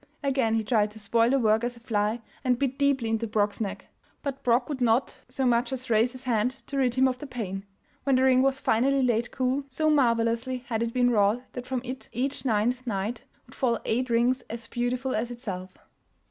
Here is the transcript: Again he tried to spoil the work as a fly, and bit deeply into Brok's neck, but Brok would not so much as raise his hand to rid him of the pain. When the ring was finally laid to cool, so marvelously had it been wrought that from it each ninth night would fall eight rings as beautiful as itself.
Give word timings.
Again 0.23 0.55
he 0.55 0.63
tried 0.63 0.89
to 0.89 0.99
spoil 0.99 1.29
the 1.29 1.37
work 1.37 1.63
as 1.63 1.77
a 1.77 1.79
fly, 1.79 2.21
and 2.43 2.57
bit 2.57 2.79
deeply 2.79 3.07
into 3.07 3.27
Brok's 3.27 3.61
neck, 3.61 3.85
but 4.23 4.41
Brok 4.41 4.67
would 4.67 4.81
not 4.81 5.21
so 5.29 5.45
much 5.45 5.71
as 5.71 5.91
raise 5.91 6.13
his 6.13 6.23
hand 6.23 6.49
to 6.65 6.77
rid 6.77 6.95
him 6.95 7.07
of 7.07 7.19
the 7.19 7.27
pain. 7.27 7.67
When 8.03 8.15
the 8.15 8.23
ring 8.23 8.41
was 8.41 8.59
finally 8.59 9.03
laid 9.03 9.25
to 9.25 9.29
cool, 9.29 9.63
so 9.69 9.91
marvelously 9.91 10.63
had 10.69 10.81
it 10.81 10.91
been 10.91 11.11
wrought 11.11 11.43
that 11.53 11.67
from 11.67 11.81
it 11.85 12.09
each 12.11 12.45
ninth 12.45 12.87
night 12.87 13.25
would 13.45 13.53
fall 13.53 13.79
eight 13.85 14.09
rings 14.09 14.41
as 14.49 14.65
beautiful 14.67 15.13
as 15.13 15.29
itself. 15.29 15.77